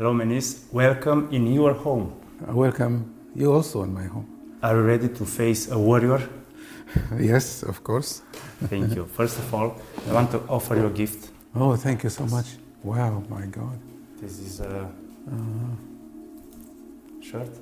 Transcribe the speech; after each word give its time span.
Hello, 0.00 0.14
Menis. 0.14 0.64
Welcome 0.72 1.28
in 1.30 1.46
your 1.46 1.74
home. 1.74 2.14
I 2.48 2.52
welcome 2.52 3.04
you 3.34 3.52
also 3.52 3.82
in 3.82 3.92
my 3.92 4.04
home. 4.04 4.26
Are 4.62 4.74
you 4.76 4.82
ready 4.82 5.08
to 5.10 5.26
face 5.26 5.70
a 5.70 5.78
warrior? 5.78 6.20
Yes, 7.20 7.62
of 7.62 7.84
course. 7.84 8.22
Thank 8.70 8.94
you. 8.96 9.04
First 9.18 9.36
of 9.38 9.52
all, 9.54 9.76
I 10.08 10.12
want 10.14 10.30
to 10.30 10.38
offer 10.48 10.74
you 10.76 10.86
a 10.86 10.90
gift. 11.02 11.28
Oh, 11.54 11.76
thank 11.76 12.02
you 12.02 12.08
so 12.08 12.24
much. 12.24 12.46
Wow, 12.82 13.22
my 13.28 13.44
God. 13.44 13.78
This 14.22 14.38
is 14.40 14.60
a 14.60 14.88
Uh, 15.30 15.76
shirt, 17.20 17.52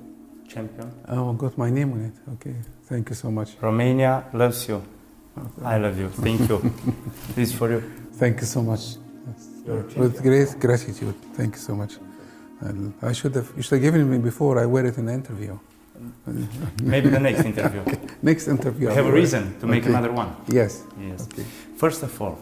champion. 0.47 0.89
oh, 1.09 1.33
got 1.33 1.57
my 1.57 1.69
name 1.69 1.91
on 1.91 2.01
it. 2.09 2.15
Okay, 2.35 2.55
thank 2.87 3.09
you 3.09 3.15
so 3.15 3.29
much. 3.29 3.49
Romania 3.61 4.23
loves 4.33 4.65
you. 4.69 4.77
Okay. 5.37 5.65
I 5.65 5.77
love 5.77 5.99
you. 5.99 6.07
Thank 6.09 6.47
you. 6.49 6.57
this 7.35 7.49
is 7.49 7.53
for 7.59 7.69
you. 7.69 7.81
Thank 8.21 8.39
you 8.39 8.47
so 8.47 8.61
much. 8.61 8.95
With 9.97 10.23
great 10.23 10.57
gratitude. 10.59 11.15
Thank 11.35 11.55
you 11.57 11.61
so 11.61 11.75
much. 11.75 11.99
And 12.61 12.93
I 13.01 13.13
should 13.13 13.35
have, 13.35 13.51
you 13.55 13.61
should 13.63 13.75
have 13.77 13.81
given 13.81 14.01
it 14.01 14.05
me 14.05 14.17
before 14.17 14.59
I 14.59 14.65
wear 14.65 14.85
it 14.85 14.97
in 14.97 15.05
the 15.05 15.13
interview. 15.13 15.57
Maybe 16.81 17.09
the 17.09 17.19
next 17.19 17.43
interview. 17.45 17.83
Next 18.21 18.47
interview. 18.47 18.89
I 18.89 18.93
have 18.93 19.05
a 19.05 19.07
will 19.07 19.11
wear 19.13 19.17
it. 19.19 19.21
reason 19.23 19.59
to 19.59 19.65
make 19.67 19.83
Okay. 19.83 19.89
another 19.93 20.11
one. 20.11 20.29
Yes. 20.47 20.83
Yes. 21.09 21.27
Okay. 21.33 21.45
First 21.77 22.03
of 22.03 22.21
all, 22.21 22.37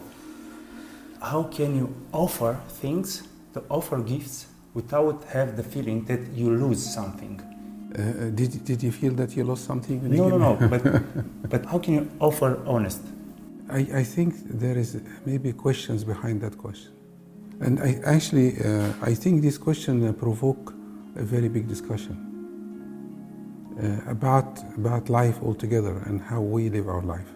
how 1.20 1.42
can 1.44 1.74
you 1.76 1.86
offer 2.12 2.60
things, 2.82 3.22
to 3.54 3.62
offer 3.68 3.98
gifts, 4.00 4.46
without 4.74 5.24
have 5.34 5.56
the 5.56 5.62
feeling 5.64 6.04
that 6.04 6.20
you 6.34 6.50
lose 6.64 6.82
something? 6.98 7.40
Uh, 7.40 8.02
uh, 8.02 8.30
did, 8.30 8.64
did 8.64 8.82
you 8.82 8.92
feel 8.92 9.12
that 9.14 9.36
you 9.36 9.42
lost 9.44 9.64
something? 9.64 9.96
No, 10.08 10.28
no, 10.28 10.38
no. 10.38 10.68
But 10.68 10.82
but 11.52 11.64
how 11.66 11.78
can 11.78 11.94
you 11.94 12.10
offer 12.20 12.60
honest? 12.66 13.00
I, 13.70 13.80
I 14.02 14.04
think 14.04 14.34
there 14.64 14.78
is 14.78 15.00
maybe 15.26 15.52
questions 15.52 16.04
behind 16.04 16.40
that 16.42 16.56
question. 16.58 16.92
And 17.60 17.80
I 17.80 18.00
actually, 18.04 18.60
uh, 18.60 18.92
I 19.02 19.14
think 19.14 19.42
this 19.42 19.58
question 19.58 20.06
uh, 20.06 20.12
provoke 20.12 20.74
a 21.16 21.22
very 21.22 21.48
big 21.48 21.66
discussion 21.66 22.16
uh, 23.82 24.10
about, 24.10 24.62
about 24.76 25.08
life 25.08 25.42
altogether 25.42 26.02
and 26.06 26.20
how 26.20 26.40
we 26.40 26.68
live 26.70 26.88
our 26.88 27.02
life. 27.02 27.28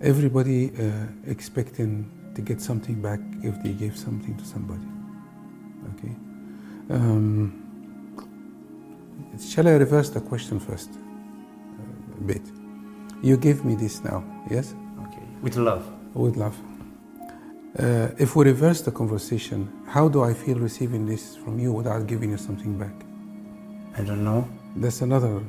Everybody 0.00 0.70
uh, 0.70 1.06
expecting 1.26 2.10
to 2.34 2.42
get 2.42 2.60
something 2.60 3.00
back 3.00 3.20
if 3.42 3.62
they 3.62 3.72
give 3.72 3.96
something 3.96 4.36
to 4.36 4.44
somebody. 4.44 4.86
Okay. 5.94 6.14
Um, 6.90 7.60
shall 9.38 9.68
I 9.68 9.72
reverse 9.72 10.10
the 10.10 10.20
question 10.20 10.58
first 10.58 10.90
uh, 10.90 12.18
a 12.18 12.22
bit? 12.22 12.42
You 13.22 13.36
give 13.36 13.64
me 13.64 13.74
this 13.74 14.02
now, 14.02 14.24
yes? 14.50 14.74
Okay. 15.08 15.22
With 15.42 15.56
love. 15.56 15.90
With 16.14 16.36
love. 16.36 16.56
Uh, 17.76 18.08
if 18.18 18.36
we 18.36 18.44
reverse 18.44 18.82
the 18.82 18.92
conversation, 18.92 19.68
how 19.88 20.08
do 20.08 20.22
I 20.22 20.32
feel 20.32 20.58
receiving 20.60 21.06
this 21.06 21.36
from 21.36 21.58
you 21.58 21.72
without 21.72 22.06
giving 22.06 22.30
you 22.30 22.36
something 22.36 22.78
back? 22.78 22.94
I 23.98 24.02
don't 24.02 24.22
know. 24.22 24.48
That's 24.76 25.00
another 25.02 25.38
uh, 25.38 25.40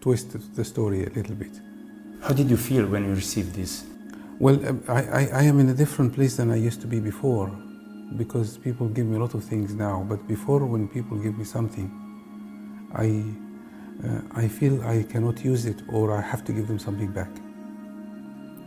twist 0.00 0.34
of 0.34 0.56
the 0.56 0.64
story 0.64 1.04
a 1.04 1.10
little 1.10 1.36
bit. 1.36 1.52
How 2.20 2.34
did 2.34 2.50
you 2.50 2.56
feel 2.56 2.84
when 2.86 3.04
you 3.04 3.14
received 3.14 3.54
this? 3.54 3.84
Well, 4.40 4.58
uh, 4.66 4.92
I, 4.92 5.02
I, 5.02 5.28
I 5.34 5.42
am 5.44 5.60
in 5.60 5.68
a 5.68 5.74
different 5.74 6.14
place 6.14 6.36
than 6.36 6.50
I 6.50 6.56
used 6.56 6.80
to 6.80 6.88
be 6.88 6.98
before 6.98 7.48
because 8.16 8.58
people 8.58 8.88
give 8.88 9.06
me 9.06 9.16
a 9.16 9.20
lot 9.20 9.34
of 9.34 9.44
things 9.44 9.72
now. 9.72 10.04
But 10.08 10.26
before, 10.26 10.66
when 10.66 10.88
people 10.88 11.16
give 11.16 11.38
me 11.38 11.44
something, 11.44 11.88
I, 12.92 13.24
uh, 14.04 14.22
I 14.32 14.48
feel 14.48 14.82
I 14.82 15.04
cannot 15.04 15.44
use 15.44 15.64
it 15.64 15.80
or 15.88 16.10
I 16.10 16.22
have 16.22 16.44
to 16.46 16.52
give 16.52 16.66
them 16.66 16.80
something 16.80 17.12
back. 17.12 17.30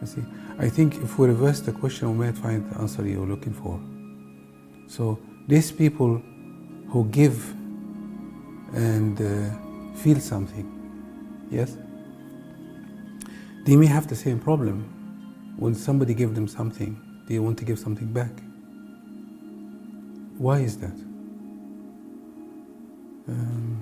You 0.04 0.08
see, 0.08 0.26
I 0.60 0.68
think 0.68 0.96
if 0.98 1.18
we 1.18 1.28
reverse 1.28 1.62
the 1.62 1.72
question, 1.72 2.12
we 2.12 2.26
might 2.26 2.38
find 2.38 2.70
the 2.70 2.78
answer 2.78 3.08
you're 3.08 3.26
looking 3.26 3.54
for. 3.54 3.80
So 4.86 5.18
these 5.48 5.72
people 5.72 6.22
who 6.90 7.06
give 7.06 7.52
and 8.74 9.16
uh, 9.22 9.96
feel 9.96 10.20
something, 10.20 10.68
yes, 11.50 11.78
they 13.66 13.78
may 13.78 13.86
have 13.86 14.08
the 14.10 14.16
same 14.16 14.40
problem. 14.40 14.84
When 15.58 15.74
somebody 15.74 16.14
gives 16.14 16.34
them 16.34 16.50
something, 16.50 17.00
they 17.30 17.40
want 17.40 17.58
to 17.60 17.66
give 17.66 17.80
something 17.80 18.12
back. 18.12 18.34
Why 20.38 20.60
is 20.60 20.78
that? 20.80 20.98
Um, 23.30 23.80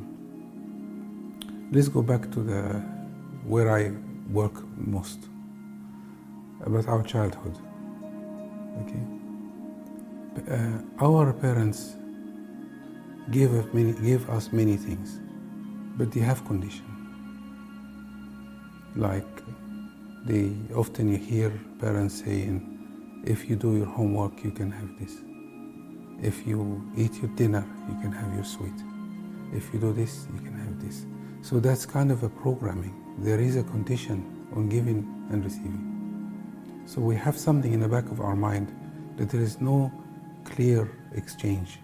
let's 1.72 1.88
go 1.88 2.04
back 2.04 2.30
to 2.30 2.44
the 2.44 2.80
where 3.44 3.72
I 3.76 3.94
work 4.32 4.54
most 4.78 5.31
about 6.66 6.88
our 6.88 7.04
childhood. 7.04 7.58
Okay, 8.82 9.04
uh, 10.50 11.06
our 11.06 11.34
parents 11.34 11.96
gave 13.32 13.52
many, 13.74 13.94
gave 13.94 14.30
us 14.30 14.52
many 14.52 14.78
things, 14.78 15.20
but 15.98 16.12
they 16.12 16.22
have 16.22 16.46
condition. 16.46 16.86
Like 18.96 19.44
they 20.26 20.52
often 20.76 21.12
you 21.12 21.18
hear 21.18 21.52
parents 21.80 22.24
saying, 22.24 22.62
"If 23.26 23.50
you 23.50 23.56
do 23.56 23.76
your 23.78 23.88
homework, 23.88 24.44
you 24.44 24.52
can 24.52 24.72
have 24.72 24.90
this. 25.00 25.14
If 26.22 26.46
you 26.48 26.82
eat 26.96 27.22
your 27.22 27.32
dinner, 27.36 27.66
you 27.90 27.96
can 28.02 28.12
have 28.12 28.34
your 28.34 28.44
sweet. 28.44 28.80
If 29.54 29.74
you 29.74 29.80
do 29.80 29.94
this, 29.94 30.28
you 30.34 30.42
can 30.42 30.54
have 30.54 30.80
this." 30.86 31.06
So 31.42 31.60
that's 31.60 31.86
kind 31.86 32.12
of 32.12 32.24
a 32.24 32.30
programming. 32.30 32.94
There 33.20 33.40
is 33.40 33.56
a 33.56 33.64
condition 33.64 34.24
on 34.56 34.70
giving 34.70 35.06
and 35.32 35.44
receiving. 35.44 35.91
So 36.86 37.02
we 37.02 37.16
have 37.16 37.38
something 37.38 37.74
in 37.74 37.80
the 37.80 37.88
back 37.88 38.06
of 38.12 38.20
our 38.22 38.36
mind 38.36 38.68
that 39.18 39.30
there 39.30 39.42
is 39.42 39.62
no 39.62 39.92
clear 40.46 40.90
exchange. 41.14 41.80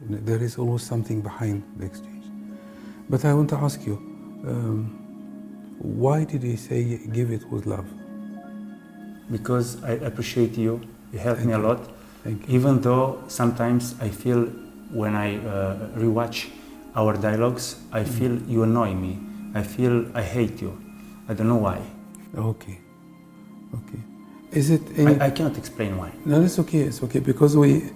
There 0.00 0.42
is 0.42 0.58
always 0.58 0.82
something 0.82 1.20
behind 1.22 1.62
the 1.76 1.86
exchange. 1.86 2.24
But 3.08 3.24
I 3.24 3.34
want 3.34 3.48
to 3.50 3.56
ask 3.56 3.84
you, 3.86 3.94
um, 4.46 4.78
why 5.78 6.24
did 6.24 6.42
he 6.42 6.56
say 6.56 6.98
give 7.12 7.30
it 7.30 7.48
with 7.50 7.66
love? 7.66 7.86
Because 9.30 9.82
I 9.84 9.92
appreciate 9.92 10.56
you. 10.56 10.80
You 11.12 11.18
help 11.18 11.36
Thank 11.38 11.48
me 11.48 11.54
a 11.54 11.58
lot. 11.58 11.80
Thank 12.24 12.48
you. 12.48 12.54
Even 12.54 12.80
though 12.80 13.22
sometimes 13.28 13.94
I 14.00 14.08
feel 14.08 14.46
when 14.92 15.14
I 15.14 15.36
uh, 15.38 15.88
rewatch 15.96 16.48
our 16.94 17.14
dialogues, 17.16 17.76
I 17.92 18.00
Mm. 18.04 18.08
feel 18.18 18.42
you 18.52 18.62
annoy 18.62 18.94
me. 18.94 19.18
I 19.54 19.62
feel 19.62 20.04
I 20.14 20.22
hate 20.22 20.60
you. 20.62 20.72
I 21.28 21.34
don't 21.34 21.48
know 21.48 21.62
why. 21.68 21.80
Okay. 22.36 22.78
Okay. 23.74 24.02
Is 24.50 24.70
it 24.70 24.82
any, 24.96 25.20
I, 25.20 25.26
I 25.26 25.30
cannot 25.30 25.58
explain 25.58 25.96
why. 25.96 26.10
No, 26.24 26.40
it's 26.42 26.58
okay. 26.58 26.80
It's 26.80 27.02
okay 27.02 27.20
because 27.20 27.56
we, 27.56 27.90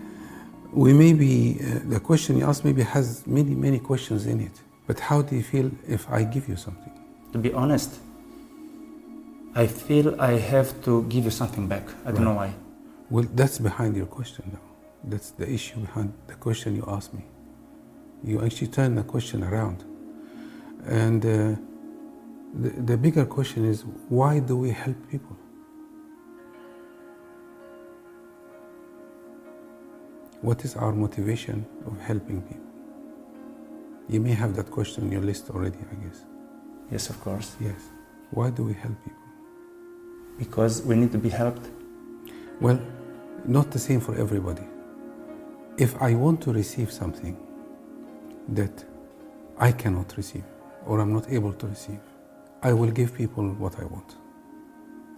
we 0.73 0.93
maybe 0.93 1.59
uh, 1.61 1.81
the 1.89 2.01
question 2.01 2.37
you 2.39 2.45
asked 2.47 2.65
maybe 2.65 2.83
has 2.83 3.27
many 3.27 3.55
many 3.55 3.79
questions 3.79 4.27
in 4.27 4.41
it. 4.41 4.53
But 4.87 5.01
how 5.01 5.23
do 5.23 5.35
you 5.37 5.43
feel 5.43 5.71
if 5.89 6.11
I 6.11 6.25
give 6.25 6.49
you 6.49 6.57
something? 6.57 6.93
To 7.33 7.39
be 7.39 7.53
honest, 7.55 8.01
I 9.55 9.67
feel 9.67 10.21
I 10.21 10.33
have 10.33 10.83
to 10.85 11.05
give 11.05 11.25
you 11.25 11.31
something 11.31 11.69
back. 11.69 11.85
I 12.05 12.13
don't 12.13 12.25
know 12.25 12.35
why. 12.35 12.55
Well, 13.09 13.27
that's 13.35 13.59
behind 13.59 13.97
your 13.97 14.07
question 14.07 14.51
now. 14.53 14.61
That's 15.05 15.31
the 15.31 15.51
issue 15.51 15.81
behind 15.81 16.13
the 16.27 16.35
question 16.35 16.77
you 16.77 16.85
asked 16.87 17.15
me. 17.15 17.25
You 18.25 18.43
actually 18.45 18.69
turn 18.69 18.95
the 18.95 19.03
question 19.03 19.43
around, 19.43 19.85
and 20.87 21.25
uh, 21.25 21.29
the, 22.55 22.71
the 22.71 22.97
bigger 22.97 23.25
question 23.25 23.65
is 23.65 23.85
why 24.09 24.39
do 24.39 24.57
we 24.57 24.71
help 24.71 24.97
people? 25.11 25.37
What 30.43 30.65
is 30.65 30.75
our 30.77 30.93
motivation 30.93 31.65
of 31.87 31.99
helping 32.01 32.43
people? 32.43 32.67
You 34.09 34.21
may 34.21 34.33
have 34.33 34.57
that 34.57 34.71
question 34.71 35.05
on 35.05 35.13
your 35.13 35.23
list 35.23 35.51
already, 35.51 35.79
I 35.79 35.95
guess. 36.05 36.25
Yes, 36.91 37.11
of 37.11 37.21
course. 37.21 37.55
Yes. 37.61 37.81
Why 38.33 38.51
do 38.51 38.65
we 38.65 38.75
help 38.75 38.97
people? 39.05 39.23
Because 40.39 40.83
we 40.83 40.97
need 40.97 41.13
to 41.13 41.19
be 41.19 41.29
helped. 41.29 41.71
Well, 42.61 42.81
not 43.45 43.71
the 43.71 43.79
same 43.79 44.01
for 44.01 44.17
everybody. 44.17 44.65
If 45.79 46.01
I 46.03 46.15
want 46.15 46.41
to 46.43 46.53
receive 46.53 46.91
something 46.91 47.37
that 48.49 48.85
I 49.59 49.71
cannot 49.71 50.17
receive 50.17 50.45
or 50.87 51.01
I'm 51.01 51.13
not 51.13 51.31
able 51.31 51.53
to 51.53 51.67
receive, 51.69 52.01
I 52.63 52.73
will 52.73 52.91
give 52.91 53.15
people 53.15 53.49
what 53.55 53.79
I 53.79 53.85
want 53.85 54.17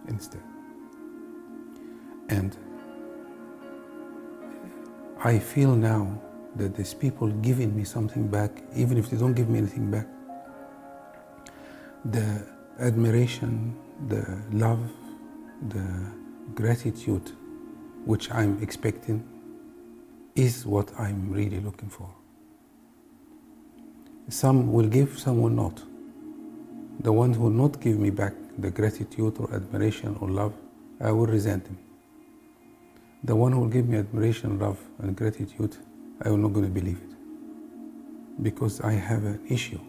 instead. 0.07 0.43
And 2.29 2.55
I 5.25 5.39
feel 5.39 5.75
now 5.75 6.21
that 6.55 6.75
there's 6.75 6.93
people 6.93 7.27
giving 7.41 7.75
me 7.75 7.83
something 7.83 8.27
back, 8.27 8.51
even 8.75 8.95
if 8.95 9.09
they 9.09 9.17
don't 9.17 9.33
give 9.33 9.49
me 9.49 9.57
anything 9.57 9.89
back. 9.89 10.05
The 12.05 12.45
admiration, 12.79 13.75
the 14.07 14.23
love, 14.51 14.87
the 15.69 15.83
gratitude 16.53 17.31
which 18.05 18.29
I'm 18.29 18.61
expecting 18.61 19.23
is 20.35 20.63
what 20.63 20.91
I'm 20.99 21.31
really 21.31 21.59
looking 21.59 21.89
for. 21.89 22.07
Some 24.29 24.71
will 24.71 24.87
give, 24.87 25.17
some 25.17 25.41
will 25.41 25.49
not. 25.49 25.81
The 26.99 27.11
one 27.11 27.33
who 27.33 27.45
will 27.45 27.49
not 27.63 27.81
give 27.81 27.97
me 27.97 28.11
back 28.11 28.33
the 28.59 28.69
gratitude 28.69 29.37
or 29.39 29.51
admiration 29.51 30.17
or 30.21 30.29
love, 30.29 30.53
I 31.01 31.11
will 31.11 31.25
resent 31.25 31.65
him. 31.65 31.79
The 33.25 33.35
one 33.35 33.53
who 33.53 33.61
will 33.61 33.69
give 33.69 33.89
me 33.89 33.97
admiration, 33.97 34.59
love, 34.59 34.79
and 34.99 35.15
gratitude, 35.15 35.75
I 36.23 36.29
am 36.29 36.43
not 36.43 36.53
going 36.53 36.67
to 36.67 36.71
believe 36.71 36.99
it. 36.99 38.43
Because 38.43 38.81
I 38.81 38.91
have 38.91 39.23
an 39.23 39.41
issue 39.49 39.79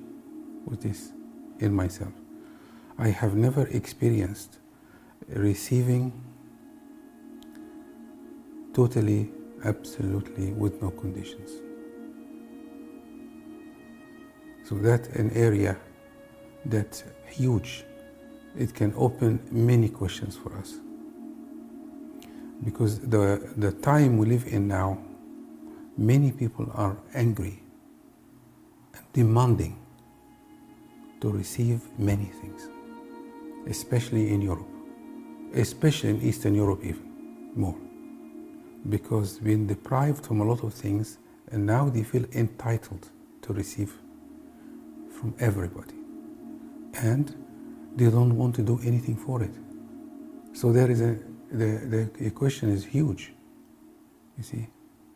with 0.65 0.81
this 0.81 1.13
in 1.59 1.75
myself. 1.75 2.13
I 2.97 3.09
have 3.09 3.35
never 3.35 3.67
experienced 3.67 4.57
receiving 5.29 6.15
totally, 8.73 9.31
absolutely, 9.67 10.53
with 10.53 10.81
no 10.81 10.89
conditions. 10.91 11.51
So 14.65 14.77
that's 14.77 15.09
an 15.09 15.31
area 15.33 15.77
that's 16.65 17.05
huge. 17.27 17.85
It 18.57 18.73
can 18.73 18.95
open 18.97 19.47
many 19.51 19.91
questions 19.91 20.37
for 20.37 20.57
us. 20.57 20.77
Because 22.65 23.01
the, 23.01 23.53
the 23.57 23.73
time 23.73 24.19
we 24.19 24.27
live 24.27 24.47
in 24.47 24.67
now, 24.67 24.99
many 25.97 26.33
people 26.33 26.71
are 26.75 26.97
angry 27.15 27.63
and 28.95 29.05
demanding 29.13 29.79
to 31.21 31.31
receive 31.31 31.81
many 31.99 32.27
things, 32.27 32.69
especially 33.67 34.33
in 34.33 34.41
Europe, 34.43 34.69
especially 35.55 36.11
in 36.11 36.23
Eastern 36.23 36.55
Europe, 36.55 36.81
even 36.83 37.53
more. 37.55 37.77
Because 38.89 39.39
being 39.39 39.67
deprived 39.67 40.25
from 40.25 40.41
a 40.41 40.45
lot 40.45 40.63
of 40.63 40.73
things, 40.73 41.19
and 41.51 41.65
now 41.67 41.89
they 41.89 42.03
feel 42.03 42.25
entitled 42.33 43.09
to 43.43 43.53
receive 43.53 43.95
from 45.11 45.35
everybody. 45.39 45.95
And 46.95 47.35
they 47.97 48.11
don't 48.11 48.37
want 48.37 48.55
to 48.57 48.63
do 48.63 48.79
anything 48.85 49.17
for 49.17 49.43
it. 49.43 49.55
So 50.53 50.73
there 50.73 50.91
is 50.91 51.01
a 51.01 51.19
the, 51.53 52.11
the 52.19 52.31
question 52.31 52.71
is 52.71 52.85
huge. 52.85 53.33
You 54.37 54.45
see? 54.45 54.67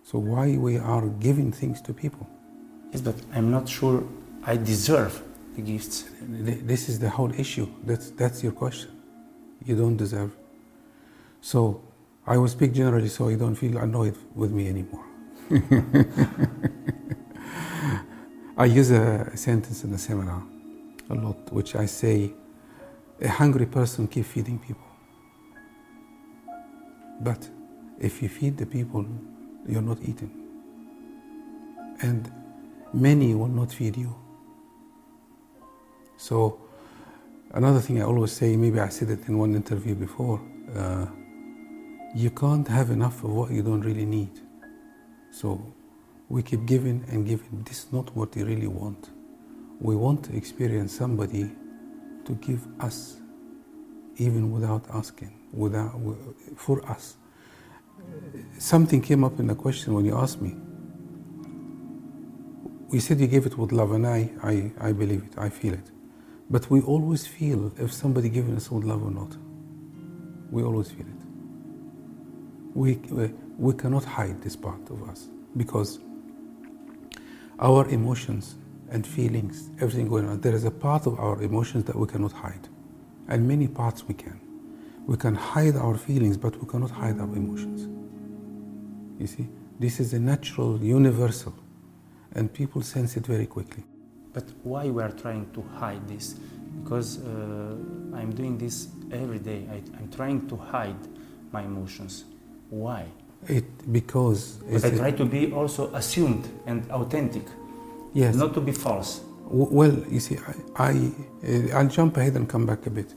So 0.02 0.18
why 0.18 0.56
we 0.56 0.78
are 0.78 1.06
giving 1.06 1.52
things 1.52 1.80
to 1.82 1.92
people? 1.92 2.26
Yes, 2.92 3.00
but 3.02 3.14
I'm 3.34 3.50
not 3.50 3.68
sure 3.68 4.02
I 4.44 4.56
deserve 4.56 5.22
the 5.54 5.62
gifts. 5.62 6.10
This 6.20 6.88
is 6.88 6.98
the 6.98 7.10
whole 7.10 7.32
issue. 7.32 7.68
That's 7.84 8.10
that's 8.10 8.42
your 8.42 8.52
question. 8.52 8.90
You 9.64 9.76
don't 9.76 9.96
deserve. 9.96 10.32
So 11.40 11.82
I 12.26 12.36
will 12.38 12.48
speak 12.48 12.72
generally 12.72 13.08
so 13.08 13.28
you 13.28 13.36
don't 13.36 13.54
feel 13.54 13.78
annoyed 13.78 14.16
with 14.34 14.50
me 14.50 14.68
anymore. 14.68 15.04
I 18.56 18.64
use 18.66 18.90
a 18.90 19.36
sentence 19.36 19.84
in 19.84 19.90
the 19.90 19.98
seminar 19.98 20.42
a 21.10 21.14
lot, 21.14 21.52
which 21.52 21.74
I 21.74 21.86
say, 21.86 22.32
a 23.20 23.28
hungry 23.28 23.66
person 23.66 24.06
keep 24.06 24.26
feeding 24.26 24.58
people. 24.58 24.89
But 27.20 27.48
if 27.98 28.22
you 28.22 28.28
feed 28.28 28.56
the 28.56 28.66
people, 28.66 29.04
you're 29.66 29.82
not 29.82 29.98
eating. 30.02 30.32
And 32.00 32.30
many 32.92 33.34
will 33.34 33.48
not 33.48 33.72
feed 33.72 33.96
you. 33.96 34.14
So, 36.16 36.60
another 37.52 37.80
thing 37.80 38.00
I 38.00 38.04
always 38.04 38.32
say, 38.32 38.56
maybe 38.56 38.80
I 38.80 38.88
said 38.88 39.10
it 39.10 39.28
in 39.28 39.38
one 39.38 39.54
interview 39.54 39.94
before, 39.94 40.40
uh, 40.74 41.06
you 42.14 42.30
can't 42.30 42.66
have 42.68 42.90
enough 42.90 43.22
of 43.22 43.30
what 43.30 43.50
you 43.50 43.62
don't 43.62 43.82
really 43.82 44.06
need. 44.06 44.40
So, 45.30 45.74
we 46.28 46.42
keep 46.42 46.64
giving 46.64 47.04
and 47.08 47.26
giving. 47.26 47.62
This 47.64 47.84
is 47.84 47.92
not 47.92 48.14
what 48.16 48.34
we 48.34 48.44
really 48.44 48.66
want. 48.66 49.10
We 49.80 49.96
want 49.96 50.24
to 50.24 50.36
experience 50.36 50.92
somebody 50.96 51.50
to 52.24 52.34
give 52.34 52.66
us, 52.80 53.16
even 54.16 54.52
without 54.52 54.84
asking, 54.92 55.39
without, 55.52 56.00
for 56.56 56.84
us. 56.88 57.16
Something 58.58 59.00
came 59.00 59.24
up 59.24 59.38
in 59.38 59.46
the 59.46 59.54
question 59.54 59.94
when 59.94 60.04
you 60.04 60.16
asked 60.16 60.40
me. 60.40 60.56
We 62.88 62.98
said 63.00 63.20
you 63.20 63.26
gave 63.26 63.46
it 63.46 63.56
with 63.56 63.72
love, 63.72 63.92
and 63.92 64.06
I, 64.06 64.30
I, 64.42 64.72
I 64.80 64.92
believe 64.92 65.22
it, 65.22 65.38
I 65.38 65.48
feel 65.48 65.74
it. 65.74 65.90
But 66.50 66.68
we 66.68 66.80
always 66.80 67.26
feel 67.26 67.72
if 67.78 67.92
somebody 67.92 68.28
giving 68.28 68.56
us 68.56 68.70
with 68.70 68.84
love 68.84 69.02
or 69.04 69.10
not. 69.10 69.36
We 70.50 70.64
always 70.64 70.90
feel 70.90 71.06
it. 71.06 71.22
We, 72.74 72.94
we, 73.10 73.32
we 73.56 73.74
cannot 73.74 74.04
hide 74.04 74.42
this 74.42 74.56
part 74.56 74.90
of 74.90 75.08
us 75.08 75.28
because 75.56 76.00
our 77.60 77.88
emotions 77.88 78.56
and 78.90 79.06
feelings, 79.06 79.70
everything 79.80 80.08
going 80.08 80.28
on, 80.28 80.40
there 80.40 80.54
is 80.54 80.64
a 80.64 80.70
part 80.70 81.06
of 81.06 81.18
our 81.20 81.40
emotions 81.42 81.84
that 81.84 81.94
we 81.94 82.08
cannot 82.08 82.32
hide. 82.32 82.68
And 83.28 83.46
many 83.46 83.68
parts 83.68 84.08
we 84.08 84.14
can. 84.14 84.40
We 85.06 85.16
can 85.16 85.34
hide 85.34 85.76
our 85.76 85.96
feelings, 85.96 86.36
but 86.36 86.56
we 86.60 86.66
cannot 86.68 86.90
hide 86.90 87.18
our 87.18 87.36
emotions. 87.36 87.88
You 89.18 89.26
see, 89.26 89.48
this 89.78 90.00
is 90.00 90.12
a 90.14 90.18
natural, 90.18 90.78
universal, 90.82 91.54
and 92.34 92.52
people 92.52 92.82
sense 92.82 93.16
it 93.16 93.26
very 93.26 93.46
quickly. 93.46 93.84
But 94.32 94.44
why 94.62 94.88
we 94.88 95.02
are 95.02 95.10
trying 95.10 95.50
to 95.52 95.62
hide 95.78 96.06
this? 96.08 96.34
Because 96.82 97.18
uh, 97.18 97.74
I'm 98.14 98.32
doing 98.32 98.56
this 98.58 98.88
every 99.10 99.38
day. 99.38 99.66
I, 99.70 99.76
I'm 99.98 100.10
trying 100.10 100.48
to 100.48 100.56
hide 100.56 101.08
my 101.50 101.62
emotions. 101.62 102.24
Why? 102.70 103.06
It 103.48 103.92
because 103.92 104.60
but 104.70 104.84
I 104.84 104.90
try 104.90 105.10
to 105.12 105.24
be 105.24 105.52
also 105.52 105.92
assumed 105.94 106.48
and 106.66 106.88
authentic. 106.90 107.42
Yes. 108.12 108.34
Not 108.34 108.54
to 108.54 108.60
be 108.60 108.72
false. 108.72 109.22
well, 109.48 109.96
you 110.08 110.20
see, 110.20 110.36
I, 110.76 110.90
I 110.90 111.12
uh, 111.48 111.76
I'll 111.78 111.88
jump 111.88 112.16
ahead 112.16 112.34
and 112.36 112.48
come 112.48 112.66
back 112.66 112.86
a 112.86 112.90
bit. 112.90 113.14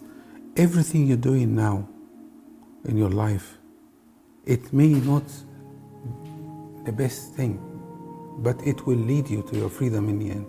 Everything 0.55 1.07
you're 1.07 1.17
doing 1.17 1.55
now 1.55 1.87
in 2.85 2.95
your 2.95 3.09
life, 3.09 3.57
it 4.45 4.71
may 4.71 4.89
not 4.89 5.23
the 6.85 6.91
best 6.91 7.33
thing, 7.33 7.59
but 8.39 8.61
it 8.67 8.85
will 8.85 8.97
lead 8.97 9.29
you 9.29 9.41
to 9.49 9.57
your 9.57 9.69
freedom 9.69 10.09
in 10.09 10.19
the 10.19 10.29
end. 10.29 10.45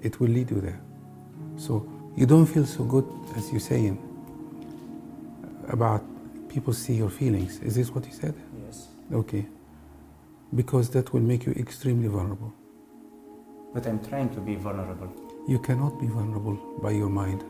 It 0.00 0.20
will 0.20 0.28
lead 0.28 0.50
you 0.50 0.60
there. 0.60 0.80
So 1.56 1.88
you 2.16 2.24
don't 2.24 2.46
feel 2.46 2.66
so 2.66 2.84
good 2.84 3.06
as 3.36 3.50
you're 3.50 3.60
saying 3.60 3.98
about 5.68 6.04
people 6.48 6.72
see 6.72 6.94
your 6.94 7.10
feelings. 7.10 7.58
Is 7.60 7.74
this 7.74 7.90
what 7.90 8.06
you 8.06 8.12
said? 8.12 8.34
Yes. 8.64 8.88
Okay. 9.12 9.46
Because 10.54 10.90
that 10.90 11.12
will 11.12 11.20
make 11.20 11.46
you 11.46 11.52
extremely 11.52 12.08
vulnerable. 12.08 12.52
But 13.74 13.86
I'm 13.86 14.04
trying 14.04 14.30
to 14.34 14.40
be 14.40 14.56
vulnerable. 14.56 15.12
You 15.48 15.58
cannot 15.58 16.00
be 16.00 16.06
vulnerable 16.06 16.78
by 16.82 16.90
your 16.90 17.08
mind. 17.08 17.44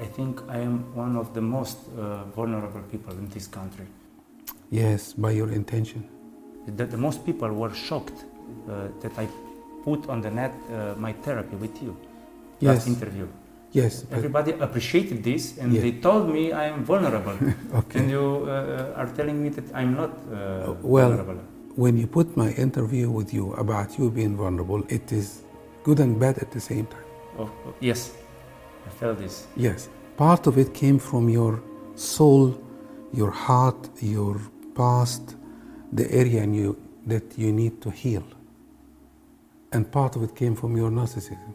I 0.00 0.04
think 0.06 0.40
I 0.48 0.58
am 0.58 0.94
one 0.94 1.16
of 1.16 1.32
the 1.34 1.40
most 1.40 1.78
uh, 1.98 2.24
vulnerable 2.36 2.82
people 2.90 3.12
in 3.12 3.28
this 3.28 3.46
country. 3.46 3.86
Yes, 4.70 5.12
by 5.12 5.32
your 5.32 5.50
intention. 5.52 6.08
The, 6.66 6.86
the 6.86 6.96
most 6.96 7.24
people 7.26 7.50
were 7.52 7.74
shocked 7.74 8.24
uh, 8.68 8.88
that 9.00 9.18
I 9.18 9.28
put 9.84 10.08
on 10.08 10.20
the 10.20 10.30
net 10.30 10.52
uh, 10.70 10.94
my 10.96 11.12
therapy 11.12 11.56
with 11.56 11.82
you. 11.82 11.96
Yes. 12.60 12.76
Last 12.76 12.86
interview. 12.88 13.28
Yes. 13.72 14.04
Everybody 14.12 14.52
appreciated 14.52 15.24
this 15.24 15.58
and 15.58 15.72
Yeah. 15.72 15.80
they 15.82 15.92
told 15.92 16.28
me 16.28 16.52
I 16.52 16.66
am 16.68 16.84
vulnerable. 16.84 17.36
Okay. 17.74 17.98
And 18.00 18.10
you 18.10 18.44
uh, 18.46 18.94
are 19.00 19.08
telling 19.16 19.42
me 19.42 19.48
that 19.50 19.64
I'm 19.74 19.94
not 19.96 20.10
uh, 20.10 20.74
well, 20.82 21.08
vulnerable. 21.08 21.40
When 21.76 21.96
you 21.96 22.06
put 22.06 22.36
my 22.36 22.50
interview 22.52 23.10
with 23.10 23.32
you 23.32 23.54
about 23.54 23.98
you 23.98 24.10
being 24.10 24.36
vulnerable, 24.36 24.82
it 24.88 25.10
is 25.10 25.42
good 25.84 26.00
and 26.00 26.20
bad 26.20 26.38
at 26.38 26.50
the 26.50 26.60
same 26.60 26.86
time. 26.86 27.04
Oh, 27.38 27.50
yes, 27.80 28.12
I 28.86 28.90
felt 28.90 29.18
this. 29.18 29.46
Yes. 29.56 29.88
Part 30.16 30.46
of 30.46 30.58
it 30.58 30.74
came 30.74 30.98
from 30.98 31.28
your 31.28 31.62
soul, 31.94 32.60
your 33.12 33.30
heart, 33.30 33.88
your 34.00 34.40
past, 34.74 35.36
the 35.92 36.10
area 36.12 36.42
in 36.42 36.54
you 36.54 36.76
that 37.06 37.38
you 37.38 37.52
need 37.52 37.80
to 37.82 37.90
heal. 37.90 38.24
And 39.72 39.90
part 39.90 40.16
of 40.16 40.22
it 40.22 40.34
came 40.34 40.54
from 40.54 40.76
your 40.76 40.90
narcissism. 40.90 41.54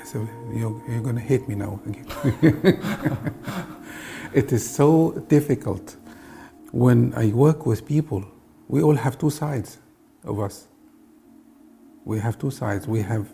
I 0.00 0.04
said, 0.04 0.28
you're, 0.52 0.82
you're 0.88 1.00
going 1.00 1.14
to 1.16 1.20
hate 1.20 1.48
me 1.48 1.54
now 1.54 1.80
again. 1.86 2.06
it 4.34 4.52
is 4.52 4.68
so 4.68 5.12
difficult. 5.28 5.96
When 6.72 7.14
I 7.14 7.26
work 7.28 7.64
with 7.66 7.86
people, 7.86 8.24
we 8.68 8.82
all 8.82 8.96
have 8.96 9.18
two 9.18 9.30
sides 9.30 9.78
of 10.24 10.40
us. 10.40 10.66
We 12.04 12.18
have 12.18 12.38
two 12.38 12.50
sides. 12.50 12.86
We 12.86 13.00
have 13.02 13.28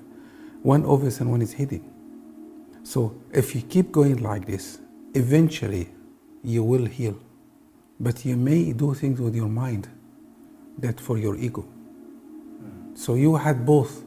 one 0.62 0.84
obvious 0.84 1.20
and 1.20 1.30
one 1.30 1.42
is 1.42 1.52
hidden. 1.52 1.82
So 2.82 3.14
if 3.32 3.54
you 3.54 3.62
keep 3.62 3.92
going 3.92 4.22
like 4.22 4.46
this, 4.46 4.78
eventually 5.14 5.88
you 6.42 6.62
will 6.64 6.86
heal. 6.86 7.16
But 7.98 8.24
you 8.24 8.36
may 8.36 8.72
do 8.72 8.94
things 8.94 9.20
with 9.20 9.34
your 9.34 9.48
mind 9.48 9.88
that 10.78 10.98
for 11.00 11.18
your 11.18 11.36
ego. 11.36 11.66
So 12.94 13.14
you 13.14 13.36
had 13.36 13.64
both. 13.66 14.02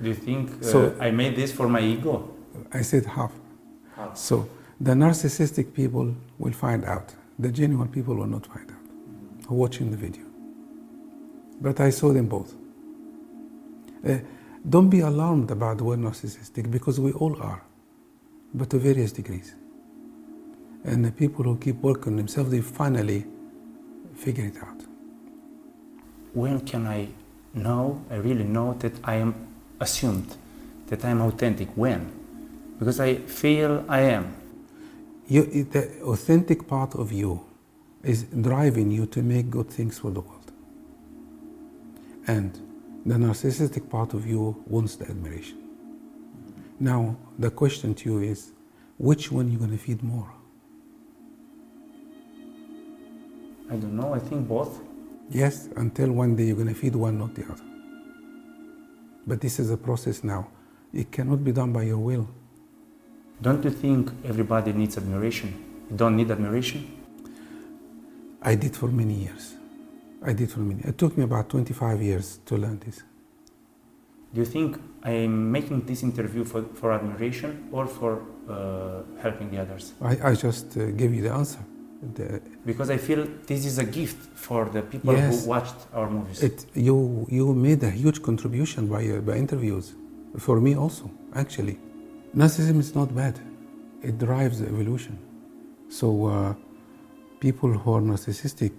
Do 0.00 0.08
you 0.08 0.14
think 0.14 0.50
uh, 0.50 0.64
So- 0.64 0.96
I 1.00 1.10
made 1.10 1.36
this 1.36 1.52
for 1.52 1.68
my 1.68 1.80
ego? 1.80 2.30
I 2.72 2.82
said 2.82 3.06
half. 3.06 3.32
Half. 3.96 4.16
So 4.16 4.48
the 4.80 4.92
narcissistic 4.92 5.72
people 5.72 6.14
will 6.38 6.52
find 6.52 6.84
out. 6.84 7.14
The 7.38 7.50
genuine 7.50 7.88
people 7.88 8.14
will 8.14 8.26
not 8.26 8.46
find 8.46 8.70
out 8.70 9.50
watching 9.50 9.90
the 9.90 9.96
video. 9.96 10.24
But 11.60 11.80
I 11.80 11.90
saw 11.90 12.12
them 12.12 12.26
both. 12.28 12.54
Uh, 14.06 14.18
don't 14.68 14.88
be 14.88 15.00
alarmed 15.00 15.50
about 15.50 15.78
the 15.78 15.84
word 15.84 15.98
narcissistic 15.98 16.70
because 16.70 16.98
we 16.98 17.12
all 17.12 17.40
are, 17.42 17.62
but 18.54 18.70
to 18.70 18.78
various 18.78 19.12
degrees. 19.12 19.54
And 20.84 21.04
the 21.04 21.12
people 21.12 21.44
who 21.44 21.56
keep 21.56 21.76
working 21.76 22.12
on 22.12 22.16
themselves, 22.16 22.50
they 22.50 22.60
finally 22.60 23.26
figure 24.14 24.44
it 24.44 24.56
out. 24.62 24.82
When 26.32 26.60
can 26.60 26.86
I 26.86 27.08
know, 27.52 28.02
I 28.10 28.16
really 28.16 28.44
know 28.44 28.74
that 28.80 28.92
I 29.04 29.16
am 29.16 29.34
assumed, 29.80 30.36
that 30.86 31.04
I 31.04 31.10
am 31.10 31.20
authentic? 31.22 31.68
When? 31.74 32.10
Because 32.78 33.00
I 33.00 33.16
feel 33.16 33.84
I 33.88 34.00
am. 34.00 34.34
You, 35.26 35.64
the 35.64 36.02
authentic 36.02 36.66
part 36.66 36.94
of 36.94 37.12
you 37.12 37.44
is 38.02 38.24
driving 38.24 38.90
you 38.90 39.06
to 39.06 39.22
make 39.22 39.50
good 39.50 39.70
things 39.70 39.98
for 39.98 40.10
the 40.10 40.20
world. 40.20 40.52
And 42.26 42.58
the 43.06 43.14
narcissistic 43.14 43.88
part 43.88 44.14
of 44.14 44.26
you 44.26 44.62
wants 44.66 44.96
the 44.96 45.04
admiration. 45.06 45.58
Now, 46.80 47.16
the 47.38 47.50
question 47.50 47.94
to 47.96 48.10
you 48.10 48.18
is 48.20 48.52
which 48.98 49.30
one 49.30 49.50
you're 49.50 49.58
going 49.58 49.70
to 49.70 49.78
feed 49.78 50.02
more? 50.02 50.32
I 53.70 53.76
don't 53.76 53.96
know, 53.96 54.14
I 54.14 54.18
think 54.18 54.48
both. 54.48 54.80
Yes, 55.30 55.68
until 55.76 56.12
one 56.12 56.36
day 56.36 56.44
you're 56.44 56.56
going 56.56 56.68
to 56.68 56.74
feed 56.74 56.94
one, 56.94 57.18
not 57.18 57.34
the 57.34 57.44
other. 57.44 57.62
But 59.26 59.40
this 59.40 59.58
is 59.58 59.70
a 59.70 59.76
process 59.76 60.22
now. 60.22 60.48
It 60.92 61.10
cannot 61.10 61.42
be 61.42 61.52
done 61.52 61.72
by 61.72 61.82
your 61.82 61.98
will. 61.98 62.28
Don't 63.40 63.64
you 63.64 63.70
think 63.70 64.10
everybody 64.24 64.72
needs 64.72 64.96
admiration? 64.96 65.52
You 65.90 65.96
don't 65.96 66.16
need 66.16 66.30
admiration? 66.30 66.90
I 68.42 68.54
did 68.54 68.76
for 68.76 68.88
many 68.88 69.14
years. 69.14 69.54
I 70.24 70.32
did 70.32 70.50
for 70.50 70.60
many. 70.60 70.80
It 70.82 70.96
took 70.98 71.16
me 71.18 71.24
about 71.24 71.48
25 71.50 72.02
years 72.02 72.40
to 72.46 72.56
learn 72.56 72.78
this. 72.84 73.02
Do 74.32 74.40
you 74.40 74.46
think 74.46 74.78
I'm 75.04 75.52
making 75.52 75.82
this 75.86 76.02
interview 76.02 76.44
for, 76.44 76.64
for 76.74 76.92
admiration 76.92 77.68
or 77.70 77.86
for 77.86 78.22
uh, 78.48 79.02
helping 79.22 79.50
the 79.50 79.60
others? 79.60 79.92
I, 80.00 80.30
I 80.30 80.34
just 80.34 80.76
uh, 80.76 80.86
gave 81.00 81.14
you 81.14 81.22
the 81.22 81.32
answer. 81.32 81.60
The, 82.14 82.40
because 82.66 82.90
I 82.90 82.96
feel 82.98 83.26
this 83.46 83.64
is 83.64 83.78
a 83.78 83.84
gift 83.84 84.18
for 84.36 84.64
the 84.66 84.82
people 84.82 85.14
Yes. 85.14 85.44
who 85.44 85.48
watched 85.48 85.76
our 85.94 86.10
movies. 86.10 86.42
it, 86.42 86.66
you, 86.74 87.26
you 87.30 87.54
made 87.54 87.82
a 87.82 87.90
huge 87.90 88.22
contribution 88.22 88.88
by, 88.88 89.06
uh, 89.08 89.20
by 89.20 89.36
interviews. 89.36 89.94
For 90.38 90.60
me 90.60 90.74
also, 90.74 91.10
actually. 91.34 91.78
Narcissism 92.36 92.80
is 92.80 92.94
not 92.94 93.14
bad. 93.14 93.38
It 94.02 94.18
drives 94.18 94.60
evolution. 94.60 95.16
So 95.88 96.26
uh, 96.26 96.54
people 97.40 97.70
who 97.70 97.92
are 97.94 98.00
narcissistic, 98.00 98.72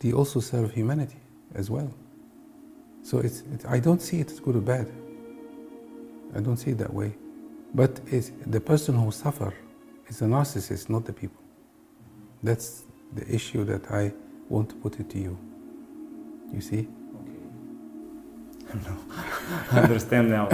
they 0.00 0.12
also 0.12 0.40
serve 0.40 0.72
humanity 0.72 1.20
as 1.54 1.70
well. 1.70 1.92
So 3.02 3.18
it's, 3.18 3.40
it, 3.52 3.64
I 3.68 3.78
don't 3.78 4.00
see 4.00 4.20
it 4.20 4.30
as 4.30 4.40
good 4.40 4.56
or 4.56 4.60
bad. 4.60 4.90
I 6.34 6.40
don't 6.40 6.56
see 6.56 6.70
it 6.72 6.78
that 6.78 6.92
way. 6.92 7.14
But 7.74 8.00
it's, 8.06 8.32
the 8.46 8.60
person 8.60 8.94
who 8.96 9.10
suffer 9.10 9.54
is 10.08 10.22
a 10.22 10.24
narcissist, 10.24 10.90
not 10.90 11.04
the 11.04 11.12
people. 11.12 11.42
That's 12.42 12.84
the 13.14 13.28
issue 13.32 13.64
that 13.64 13.90
I 13.90 14.12
want 14.48 14.70
to 14.70 14.74
put 14.76 14.98
it 15.00 15.10
to 15.10 15.18
you. 15.18 15.38
You 16.52 16.60
see? 16.60 16.88
Okay. 17.20 18.80
no, 18.86 18.96
I 19.70 19.80
understand 19.82 20.30
now. 20.30 20.48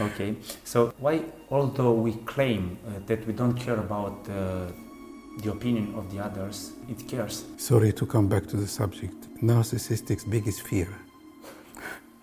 okay, 0.00 0.36
so 0.64 0.92
why, 0.98 1.22
although 1.50 1.92
we 1.92 2.12
claim 2.12 2.78
uh, 2.86 3.00
that 3.06 3.26
we 3.26 3.32
don't 3.32 3.54
care 3.54 3.76
about 3.78 4.28
uh, 4.28 4.72
the 5.38 5.50
opinion 5.50 5.94
of 5.94 6.12
the 6.12 6.22
others, 6.22 6.72
it 6.88 7.08
cares? 7.08 7.44
Sorry 7.56 7.92
to 7.92 8.06
come 8.06 8.28
back 8.28 8.46
to 8.48 8.56
the 8.56 8.66
subject. 8.66 9.34
Narcissistic's 9.42 10.24
biggest 10.24 10.62
fear 10.62 10.88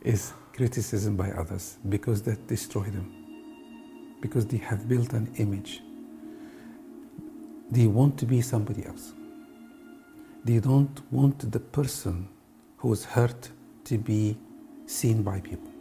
is 0.02 0.34
criticism 0.54 1.16
by 1.16 1.32
others 1.32 1.78
because 1.88 2.22
that 2.24 2.48
destroys 2.48 2.92
them. 2.92 3.16
Because 4.22 4.46
they 4.46 4.58
have 4.58 4.88
built 4.88 5.14
an 5.14 5.32
image. 5.38 5.82
They 7.72 7.88
want 7.88 8.18
to 8.20 8.26
be 8.26 8.42
somebody 8.42 8.86
else. 8.86 9.14
They 10.44 10.60
don't 10.60 11.02
want 11.12 11.52
the 11.52 11.60
person 11.60 12.28
who 12.78 12.92
is 12.94 13.06
hurt 13.06 13.50
to 13.86 13.98
be 13.98 14.38
seen 14.86 15.24
by 15.24 15.40
people. 15.40 15.72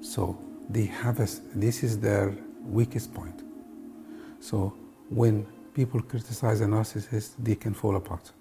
So 0.00 0.38
they 0.68 0.86
have 0.86 1.20
a, 1.20 1.28
this 1.54 1.82
is 1.82 1.98
their 1.98 2.34
weakest 2.62 3.14
point. 3.14 3.42
So 4.40 4.74
when 5.08 5.46
people 5.74 6.00
criticize 6.00 6.60
a 6.60 6.66
narcissist, 6.66 7.32
they 7.38 7.56
can 7.56 7.74
fall 7.74 7.96
apart 7.96 8.32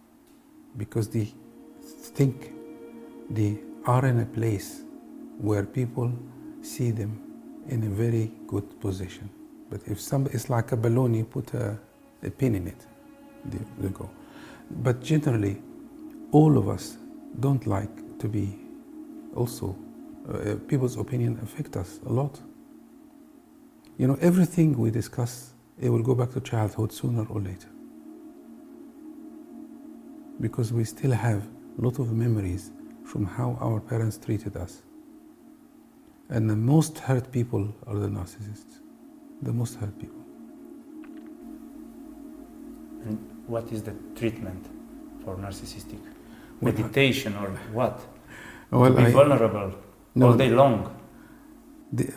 because 0.77 1.09
they 1.09 1.33
think 1.81 2.53
they 3.29 3.59
are 3.85 4.05
in 4.05 4.19
a 4.19 4.25
place 4.25 4.83
where 5.39 5.63
people 5.63 6.11
see 6.61 6.91
them 6.91 7.19
in 7.67 7.83
a 7.83 7.89
very 7.89 8.31
good 8.47 8.79
position. 8.79 9.29
But 9.69 9.81
if 9.87 9.99
some, 9.99 10.27
it's 10.27 10.49
like 10.49 10.71
a 10.71 10.77
balloon, 10.77 11.13
you 11.15 11.25
put 11.25 11.53
a, 11.53 11.77
a 12.21 12.29
pin 12.29 12.55
in 12.55 12.67
it, 12.67 12.85
they, 13.45 13.59
they 13.79 13.89
go. 13.89 14.09
But 14.69 15.01
generally, 15.01 15.61
all 16.31 16.57
of 16.57 16.69
us 16.69 16.97
don't 17.39 17.65
like 17.65 18.19
to 18.19 18.27
be 18.27 18.59
also, 19.35 19.75
uh, 20.29 20.55
people's 20.67 20.97
opinion 20.97 21.39
affect 21.41 21.75
us 21.75 21.99
a 22.05 22.13
lot. 22.13 22.39
You 23.97 24.07
know, 24.07 24.17
everything 24.21 24.77
we 24.77 24.91
discuss, 24.91 25.52
it 25.79 25.89
will 25.89 26.03
go 26.03 26.15
back 26.15 26.31
to 26.31 26.39
childhood 26.41 26.91
sooner 26.91 27.25
or 27.25 27.39
later. 27.41 27.67
Because 30.39 30.73
we 30.73 30.83
still 30.83 31.11
have 31.11 31.47
a 31.77 31.81
lot 31.81 31.99
of 31.99 32.11
memories 32.13 32.71
from 33.05 33.25
how 33.25 33.57
our 33.61 33.79
parents 33.79 34.17
treated 34.17 34.55
us. 34.57 34.83
And 36.29 36.49
the 36.49 36.55
most 36.55 36.97
hurt 36.99 37.31
people 37.31 37.73
are 37.87 37.95
the 37.95 38.07
narcissists. 38.07 38.79
The 39.41 39.51
most 39.53 39.75
hurt 39.75 39.97
people. 39.99 40.19
And 43.05 43.17
what 43.47 43.71
is 43.71 43.83
the 43.83 43.93
treatment 44.15 44.65
for 45.23 45.35
narcissistic? 45.35 45.99
Meditation 46.61 47.35
or 47.35 47.49
what? 47.73 47.99
Well, 48.71 48.91
to 48.91 48.97
be 48.97 49.03
I- 49.07 49.11
vulnerable 49.11 49.73
No, 50.15 50.27
all 50.27 50.33
day 50.37 50.49
long. 50.49 50.95
The, 51.91 52.11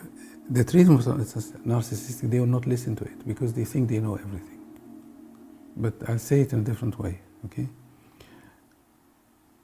the 0.49 0.63
treatment 0.63 1.05
of 1.05 1.17
narcissistic, 1.17 2.29
they 2.29 2.39
will 2.39 2.47
not 2.47 2.65
listen 2.65 2.95
to 2.95 3.03
it 3.03 3.27
because 3.27 3.53
they 3.53 3.65
think 3.65 3.89
they 3.89 3.99
know 3.99 4.15
everything. 4.15 4.59
But 5.75 5.93
I'll 6.07 6.19
say 6.19 6.41
it 6.41 6.53
in 6.53 6.59
a 6.59 6.63
different 6.63 6.97
way, 6.99 7.19
okay? 7.45 7.67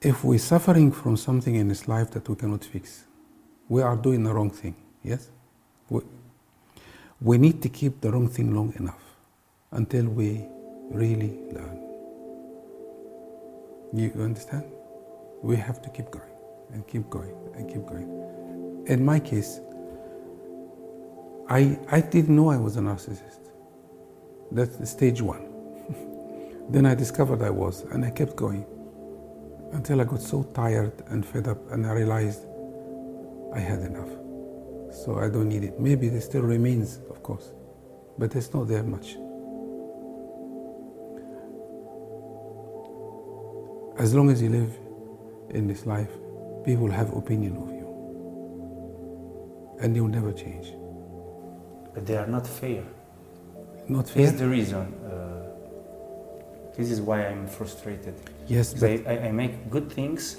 If 0.00 0.22
we're 0.22 0.38
suffering 0.38 0.92
from 0.92 1.16
something 1.16 1.54
in 1.54 1.68
this 1.68 1.88
life 1.88 2.10
that 2.10 2.28
we 2.28 2.36
cannot 2.36 2.64
fix, 2.64 3.04
we 3.68 3.80
are 3.82 3.96
doing 3.96 4.22
the 4.22 4.32
wrong 4.34 4.50
thing, 4.50 4.76
yes? 5.02 5.30
We, 5.88 6.02
we 7.20 7.38
need 7.38 7.62
to 7.62 7.68
keep 7.70 8.00
the 8.02 8.12
wrong 8.12 8.28
thing 8.28 8.54
long 8.54 8.74
enough 8.76 9.02
until 9.72 10.04
we 10.04 10.44
really 10.90 11.38
learn. 11.50 11.80
You 13.94 14.12
understand? 14.20 14.64
We 15.42 15.56
have 15.56 15.80
to 15.82 15.88
keep 15.88 16.10
going 16.10 16.30
and 16.72 16.86
keep 16.86 17.08
going 17.08 17.34
and 17.54 17.68
keep 17.68 17.86
going. 17.86 18.84
In 18.86 19.04
my 19.04 19.18
case, 19.18 19.60
I, 21.48 21.78
I 21.90 22.00
didn't 22.00 22.34
know 22.34 22.48
I 22.48 22.56
was 22.56 22.76
a 22.76 22.80
narcissist. 22.80 23.50
That's 24.50 24.90
stage 24.90 25.20
one. 25.20 25.44
then 26.70 26.86
I 26.86 26.94
discovered 26.94 27.42
I 27.42 27.50
was, 27.50 27.82
and 27.82 28.04
I 28.04 28.10
kept 28.10 28.34
going 28.34 28.64
until 29.72 30.00
I 30.00 30.04
got 30.04 30.22
so 30.22 30.44
tired 30.54 30.92
and 31.08 31.26
fed 31.26 31.48
up, 31.48 31.70
and 31.70 31.86
I 31.86 31.92
realized 31.92 32.46
I 33.52 33.58
had 33.58 33.80
enough. 33.80 34.08
So 35.04 35.18
I 35.20 35.28
don't 35.28 35.48
need 35.48 35.64
it. 35.64 35.78
Maybe 35.78 36.08
there 36.08 36.20
still 36.20 36.42
remains, 36.42 37.00
of 37.10 37.22
course, 37.22 37.50
but 38.16 38.34
it's 38.34 38.54
not 38.54 38.68
there 38.68 38.82
much. 38.82 39.16
As 43.98 44.14
long 44.14 44.30
as 44.30 44.40
you 44.40 44.48
live 44.48 44.72
in 45.50 45.66
this 45.66 45.84
life, 45.84 46.10
people 46.64 46.90
have 46.90 47.12
opinion 47.14 47.56
of 47.56 47.68
you, 47.70 47.86
and 49.80 49.94
you'll 49.94 50.08
never 50.08 50.32
change. 50.32 50.72
But 51.94 52.06
they 52.06 52.16
are 52.16 52.26
not 52.26 52.46
fair. 52.46 52.82
Not 53.88 54.08
fair. 54.08 54.22
This 54.22 54.32
is 54.32 54.38
the 54.40 54.48
reason. 54.48 54.80
Uh, 55.04 56.72
this 56.76 56.90
is 56.90 57.00
why 57.00 57.26
I'm 57.26 57.46
frustrated. 57.46 58.14
Yes, 58.48 58.82
I, 58.82 59.02
I, 59.06 59.18
I 59.28 59.32
make 59.32 59.70
good 59.70 59.92
things, 59.92 60.38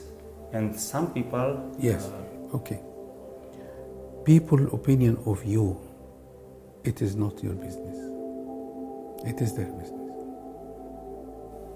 and 0.52 0.76
some 0.78 1.14
people. 1.14 1.76
Yes. 1.80 2.08
uh, 2.08 2.56
okay. 2.58 2.80
People' 4.26 4.74
opinion 4.74 5.18
of 5.26 5.46
you, 5.46 5.80
it 6.84 7.02
is 7.02 7.16
not 7.16 7.42
your 7.44 7.54
business. 7.54 7.98
It 9.26 9.42
is 9.42 9.56
their 9.56 9.66
business. 9.68 10.02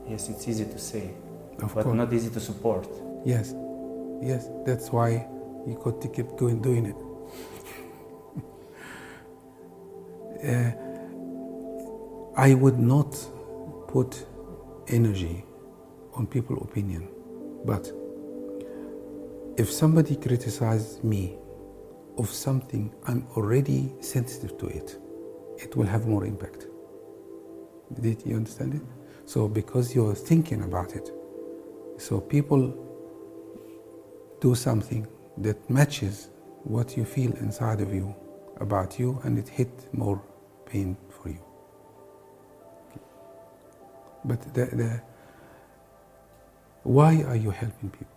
yes, 0.10 0.30
it's 0.30 0.48
easy 0.48 0.66
to 0.66 0.80
say, 0.80 1.12
Of 1.62 1.74
but 1.76 1.84
course. 1.84 1.96
not 1.96 2.12
easy 2.14 2.30
to 2.32 2.40
support. 2.40 2.88
Yes, 3.26 3.54
yes. 4.22 4.50
That's 4.66 4.92
why 4.92 5.28
you 5.68 5.80
got 5.84 6.02
to 6.02 6.08
keep 6.08 6.36
going 6.38 6.62
doing 6.62 6.86
it. 6.88 6.96
Uh, 10.44 10.72
I 12.36 12.54
would 12.54 12.80
not 12.80 13.12
put 13.88 14.26
energy 14.88 15.44
on 16.14 16.28
people's 16.28 16.64
opinion, 16.64 17.08
but 17.66 17.92
if 19.58 19.72
somebody 19.72 20.16
criticizes 20.16 21.04
me 21.04 21.38
of 22.18 22.30
something 22.30 22.94
I'm 23.06 23.28
already 23.36 23.94
sensitive 24.02 24.58
to 24.60 24.68
it, 24.68 24.98
it 25.58 25.76
will 25.76 25.88
have 25.88 26.08
more 26.08 26.26
impact. 26.26 26.68
Did 28.02 28.26
you 28.26 28.36
understand 28.36 28.76
it? 28.76 28.82
So 29.26 29.48
because 29.48 29.94
you're 29.96 30.16
thinking 30.16 30.64
about 30.64 30.96
it, 30.96 31.12
So 32.00 32.22
people 32.22 32.74
do 34.40 34.56
something 34.56 35.06
that 35.38 35.70
matches 35.70 36.30
what 36.64 36.96
you 36.96 37.04
feel 37.04 37.34
inside 37.34 37.82
of 37.82 37.94
you 37.94 38.16
about 38.62 38.98
you 38.98 39.20
and 39.24 39.38
it 39.38 39.50
hit 39.50 39.70
more 39.94 40.22
pain 40.70 40.96
for 41.10 41.30
you. 41.30 41.44
But 44.26 44.42
the, 44.54 44.66
the, 44.66 45.02
why 46.84 47.24
are 47.28 47.36
you 47.36 47.52
helping 47.52 47.90
people? 47.90 48.08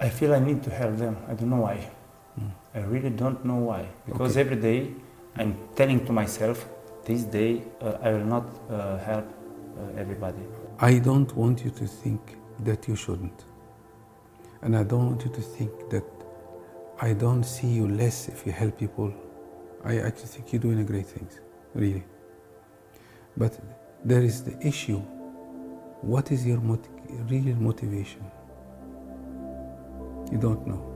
I 0.00 0.08
feel 0.08 0.34
I 0.34 0.38
need 0.38 0.62
to 0.64 0.70
help 0.70 0.96
them. 0.96 1.16
I 1.28 1.34
don't 1.34 1.50
know 1.50 1.62
why. 1.62 1.90
Mm. 2.38 2.50
I 2.74 2.80
really 2.80 3.10
don't 3.10 3.44
know 3.44 3.56
why. 3.70 3.86
Because 4.06 4.32
Okay. 4.36 4.40
every 4.40 4.56
day 4.56 4.90
I'm 5.36 5.56
telling 5.74 6.04
to 6.06 6.12
myself, 6.12 6.66
this 7.04 7.22
day 7.24 7.62
uh, 7.80 7.96
I 8.02 8.12
will 8.12 8.24
not 8.36 8.46
uh, 8.70 8.98
help 8.98 9.26
uh, 9.26 10.00
everybody. 10.02 10.42
I 10.78 10.98
don't 10.98 11.34
want 11.36 11.64
you 11.64 11.70
to 11.70 11.86
think 11.86 12.20
that 12.64 12.86
you 12.88 12.96
shouldn't. 12.96 13.44
And 14.62 14.76
I 14.76 14.82
don't 14.84 15.06
want 15.06 15.24
you 15.24 15.30
to 15.32 15.40
think 15.40 15.72
that 15.90 16.04
I 17.00 17.12
don't 17.12 17.44
see 17.44 17.68
you 17.68 17.88
less 17.88 18.28
if 18.28 18.44
you 18.46 18.52
help 18.52 18.78
people. 18.78 19.12
I 19.84 19.98
actually 19.98 20.26
think 20.26 20.52
you're 20.52 20.62
doing 20.62 20.84
great 20.84 21.06
things, 21.06 21.40
really. 21.74 22.04
But 23.36 23.58
there 24.04 24.22
is 24.22 24.42
the 24.42 24.58
issue 24.66 25.02
what 26.02 26.30
is 26.30 26.46
your 26.46 26.58
real 26.58 27.56
motivation? 27.56 28.24
You 30.30 30.38
don't 30.38 30.64
know. 30.66 30.94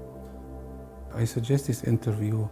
I 1.12 1.24
suggest 1.24 1.66
this 1.66 1.82
interview 1.84 2.48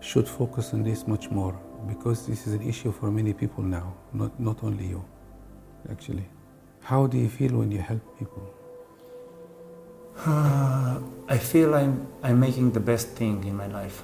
should 0.00 0.28
focus 0.28 0.74
on 0.74 0.82
this 0.82 1.06
much 1.06 1.30
more 1.30 1.58
because 1.88 2.26
this 2.26 2.46
is 2.46 2.52
an 2.52 2.62
issue 2.68 2.92
for 2.92 3.10
many 3.10 3.32
people 3.32 3.64
now, 3.64 3.94
not, 4.12 4.38
not 4.38 4.62
only 4.62 4.86
you, 4.86 5.04
actually. 5.90 6.26
How 6.82 7.06
do 7.06 7.16
you 7.16 7.30
feel 7.30 7.56
when 7.56 7.72
you 7.72 7.78
help 7.78 8.02
people? 8.18 8.54
Uh, 10.26 11.00
I 11.28 11.38
feel 11.38 11.74
I'm, 11.74 12.06
I'm 12.22 12.38
making 12.38 12.72
the 12.72 12.80
best 12.80 13.08
thing 13.10 13.44
in 13.44 13.56
my 13.56 13.66
life. 13.66 14.02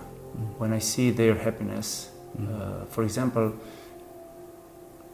When 0.59 0.73
I 0.73 0.79
see 0.79 1.11
their 1.11 1.35
happiness, 1.35 2.11
uh, 2.39 2.85
for 2.87 3.03
example, 3.03 3.53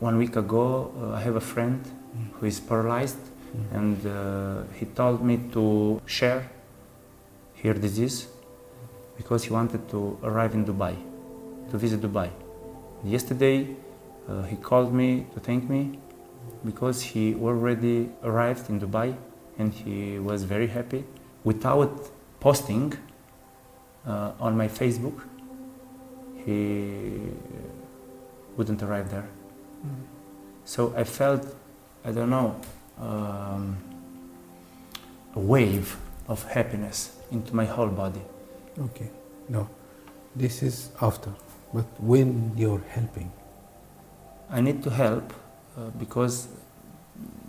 one 0.01 0.19
week 0.19 0.37
ago 0.37 0.93
uh, 1.01 1.17
I 1.17 1.21
have 1.21 1.37
a 1.37 1.41
friend 1.41 1.81
who 2.39 2.47
is 2.47 2.61
paralyzed 2.61 3.19
Mm. 3.57 3.77
and 3.79 4.07
uh, 4.07 4.63
he 4.75 4.87
told 4.87 5.25
me 5.25 5.39
to 5.53 6.01
share 6.07 6.51
her 7.63 7.75
disease 7.75 8.29
because 9.17 9.45
he 9.45 9.51
wanted 9.51 9.89
to 9.89 10.19
arrive 10.23 10.55
in 10.55 10.65
Dubai, 10.65 10.95
to 11.71 11.79
visit 11.79 12.01
Dubai. 12.01 12.31
Yesterday 13.05 13.77
uh, 14.29 14.43
he 14.43 14.57
called 14.57 14.93
me 14.93 15.27
to 15.35 15.41
thank 15.41 15.69
me 15.71 15.99
because 16.65 17.03
he 17.03 17.35
already 17.37 18.11
arrived 18.23 18.69
in 18.69 18.81
Dubai 18.81 19.17
and 19.59 19.73
he 19.73 20.19
was 20.19 20.45
very 20.45 20.67
happy 20.67 21.05
without 21.45 22.11
posting 22.41 22.93
uh, 24.07 24.33
on 24.41 24.57
my 24.57 24.69
Facebook. 24.69 25.21
He 26.45 27.19
wouldn't 28.57 28.83
arrive 28.83 29.11
there. 29.11 29.29
So 30.65 30.95
I 30.97 31.05
felt, 31.05 31.47
I 32.05 32.13
don't 32.13 32.31
know, 32.31 32.61
um, 32.99 33.77
a 35.35 35.41
wave 35.41 35.97
of 36.29 36.43
happiness 36.45 37.17
into 37.31 37.55
my 37.55 37.65
whole 37.65 37.89
body. 37.89 38.23
Okay, 38.79 39.11
no, 39.49 39.69
this 40.35 40.63
is 40.63 40.91
after. 41.01 41.33
But 41.73 41.87
when 42.01 42.53
you're 42.57 42.83
helping, 42.89 43.31
I 44.51 44.61
need 44.61 44.83
to 44.85 44.91
help 44.91 45.33
uh, 45.77 45.91
because 45.99 46.49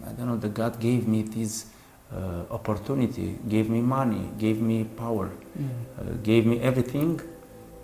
I 0.05 0.11
don't 0.11 0.27
know. 0.27 0.37
The 0.37 0.49
God 0.49 0.79
gave 0.79 1.07
me 1.07 1.21
this 1.21 1.65
uh, 2.13 2.43
opportunity, 2.51 3.37
gave 3.49 3.69
me 3.69 3.81
money, 3.81 4.29
gave 4.37 4.61
me 4.61 4.83
power, 4.83 5.29
uh, 5.29 6.03
gave 6.23 6.45
me 6.45 6.59
everything. 6.61 7.19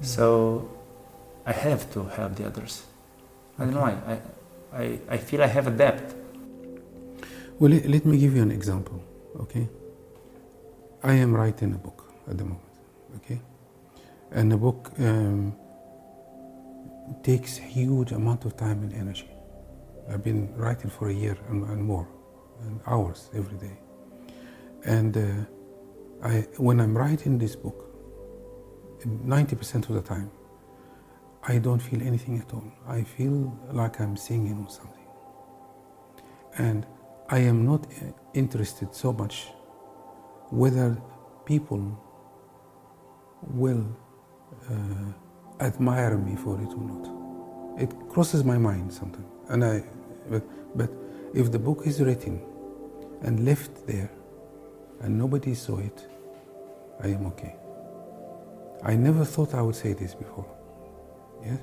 So 0.02 0.70
I 1.46 1.52
have 1.52 1.92
to 1.94 2.04
help 2.06 2.36
the 2.36 2.46
others. 2.48 2.84
I 3.60 3.66
don't 3.66 3.74
know 3.74 3.82
why. 3.82 3.98
I, 4.08 4.82
I, 4.84 5.00
I 5.10 5.18
feel 5.18 5.44
I 5.44 5.48
have 5.48 5.68
a 5.68 5.72
debt. 5.72 6.16
well, 7.60 7.72
let, 7.72 7.86
let 7.88 8.06
me 8.06 8.18
give 8.18 8.36
you 8.36 8.42
an 8.42 8.52
example. 8.52 9.02
Okay, 9.40 9.68
I 11.04 11.14
am 11.14 11.34
writing 11.34 11.74
a 11.74 11.78
book 11.78 12.12
at 12.30 12.38
the 12.38 12.44
moment. 12.44 12.62
Okay, 13.18 13.40
and 14.32 14.52
the 14.52 14.58
book 14.58 14.92
um, 15.00 15.56
takes 17.24 17.58
huge 17.58 18.12
amount 18.12 18.46
of 18.46 18.56
time 18.58 18.82
and 18.84 18.94
energy. 18.94 19.30
I've 20.10 20.24
been 20.24 20.54
writing 20.56 20.90
for 20.90 21.10
a 21.10 21.14
year 21.14 21.38
and, 21.50 21.64
and 21.70 21.84
more, 21.84 22.08
and 22.62 22.80
hours 22.88 23.30
every 23.34 23.58
day. 23.58 23.78
And 24.86 25.18
uh, 25.18 26.28
I, 26.28 26.48
when 26.58 26.80
I'm 26.80 26.98
writing 26.98 27.38
this 27.38 27.56
book, 27.56 27.90
90% 29.06 29.90
of 29.90 29.96
the 29.96 30.02
time, 30.02 30.32
I 31.44 31.58
don't 31.58 31.80
feel 31.80 32.02
anything 32.02 32.40
at 32.40 32.54
all. 32.54 32.64
I 32.88 33.04
feel 33.04 33.58
like 33.72 34.00
I'm 34.00 34.16
singing 34.16 34.64
or 34.64 34.70
something. 34.70 35.08
And 36.58 36.86
I 37.30 37.40
am 37.40 37.66
not 37.66 37.86
uh, 37.86 38.12
interested 38.34 38.94
so 38.94 39.12
much 39.12 39.48
whether 40.50 41.02
people 41.46 42.00
will 43.42 43.86
uh, 44.70 45.64
admire 45.64 46.18
me 46.18 46.36
for 46.36 46.62
it 46.62 46.70
or 46.70 46.84
not. 46.84 47.82
It 47.82 47.92
crosses 48.10 48.44
my 48.44 48.58
mind 48.58 48.94
sometimes. 48.94 49.26
And 49.50 49.66
I, 49.66 49.84
but, 50.30 50.44
but 50.78 50.92
if 51.34 51.52
the 51.52 51.60
book 51.60 51.82
is 51.86 52.02
written 52.02 52.42
and 53.22 53.44
left 53.46 53.88
there 53.88 54.10
and 55.04 55.18
nobody 55.18 55.54
saw 55.54 55.78
it, 55.80 56.08
I 57.02 57.08
am 57.08 57.26
okay. 57.28 57.56
I 58.84 58.96
never 58.96 59.24
thought 59.26 59.54
I 59.54 59.62
would 59.62 59.76
say 59.76 59.94
this 59.94 60.16
before. 60.16 60.46
Yes? 61.46 61.60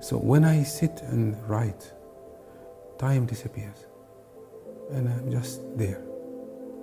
So 0.00 0.16
when 0.16 0.44
I 0.44 0.62
sit 0.62 1.02
and 1.02 1.36
write, 1.48 1.92
time 2.98 3.26
disappears. 3.26 3.86
And 4.90 5.08
I'm 5.08 5.30
just 5.30 5.60
there. 5.76 6.02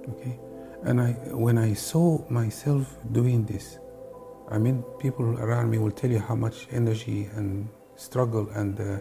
Okay? 0.10 0.40
And 0.84 1.00
I, 1.00 1.12
when 1.32 1.58
I 1.58 1.74
saw 1.74 2.24
myself 2.30 2.98
doing 3.12 3.46
this, 3.46 3.80
I 4.50 4.58
mean, 4.58 4.84
people 5.00 5.40
around 5.40 5.70
me 5.70 5.78
will 5.78 5.92
tell 5.92 6.10
you 6.10 6.20
how 6.20 6.36
much 6.36 6.68
energy 6.72 7.30
and 7.36 7.70
struggle 7.96 8.50
and 8.50 8.80
uh, 8.80 9.00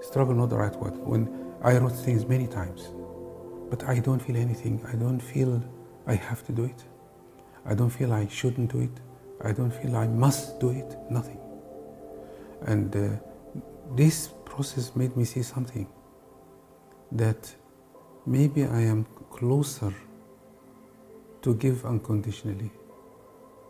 struggle, 0.00 0.34
not 0.34 0.50
the 0.50 0.56
right 0.56 0.74
word. 0.76 0.96
When 0.98 1.54
I 1.62 1.78
wrote 1.78 1.96
things 1.96 2.26
many 2.26 2.46
times, 2.46 2.90
but 3.70 3.82
I 3.84 3.98
don't 3.98 4.20
feel 4.20 4.36
anything. 4.36 4.84
I 4.92 4.94
don't 4.94 5.20
feel 5.20 5.62
I 6.08 6.14
have 6.14 6.44
to 6.46 6.52
do 6.52 6.64
it. 6.64 6.82
I 7.66 7.74
don't 7.74 7.90
feel 7.90 8.12
I 8.12 8.26
shouldn't 8.28 8.72
do 8.72 8.80
it. 8.80 8.96
I 9.44 9.52
don't 9.52 9.70
feel 9.70 9.94
I 9.94 10.06
must 10.06 10.58
do 10.58 10.70
it. 10.70 10.96
Nothing. 11.10 11.38
And 12.62 12.96
uh, 12.96 13.08
this 13.94 14.30
process 14.46 14.96
made 14.96 15.16
me 15.16 15.24
see 15.24 15.42
something 15.42 15.86
that 17.12 17.54
maybe 18.26 18.64
I 18.64 18.80
am 18.80 19.06
closer 19.30 19.92
to 21.42 21.54
give 21.54 21.84
unconditionally 21.84 22.70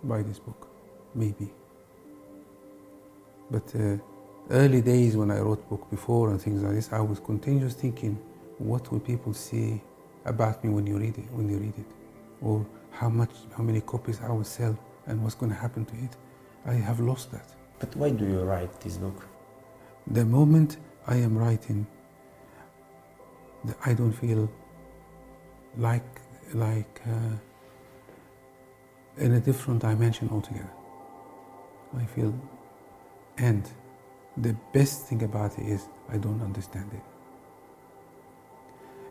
by 0.04 0.22
this 0.22 0.38
book. 0.38 0.68
Maybe. 1.14 1.50
But 3.50 3.74
uh, 3.74 3.96
early 4.50 4.80
days 4.80 5.16
when 5.16 5.30
I 5.30 5.40
wrote 5.40 5.68
book 5.68 5.90
before 5.90 6.30
and 6.30 6.40
things 6.40 6.62
like 6.62 6.74
this, 6.74 6.92
I 6.92 7.00
was 7.00 7.18
continuously 7.18 7.80
thinking, 7.80 8.14
what 8.58 8.90
will 8.92 9.00
people 9.00 9.34
say 9.34 9.82
about 10.24 10.62
me 10.62 10.70
when 10.70 10.86
you 10.86 10.98
read 10.98 11.18
it? 11.18 11.26
When 11.32 11.48
you 11.48 11.58
read 11.58 11.74
it, 11.76 11.97
or 12.42 12.66
how 12.90 13.08
much, 13.08 13.30
how 13.56 13.62
many 13.62 13.80
copies 13.80 14.20
I 14.22 14.30
will 14.30 14.44
sell, 14.44 14.78
and 15.06 15.22
what's 15.22 15.34
going 15.34 15.50
to 15.50 15.58
happen 15.58 15.84
to 15.86 15.94
it? 15.96 16.16
I 16.66 16.74
have 16.74 17.00
lost 17.00 17.30
that. 17.32 17.54
But 17.78 17.94
why 17.96 18.10
do 18.10 18.26
you 18.26 18.40
write 18.40 18.80
this 18.80 18.96
book? 18.96 19.24
The 20.08 20.24
moment 20.24 20.78
I 21.06 21.16
am 21.16 21.36
writing, 21.36 21.86
I 23.84 23.94
don't 23.94 24.12
feel 24.12 24.50
like 25.76 26.20
like 26.54 27.02
uh, 27.06 27.36
in 29.18 29.34
a 29.34 29.40
different 29.40 29.82
dimension 29.82 30.28
altogether. 30.30 30.70
I 31.96 32.04
feel, 32.04 32.34
and 33.38 33.68
the 34.36 34.54
best 34.72 35.06
thing 35.06 35.22
about 35.22 35.58
it 35.58 35.66
is 35.66 35.88
I 36.08 36.16
don't 36.18 36.42
understand 36.42 36.90
it. 36.92 37.02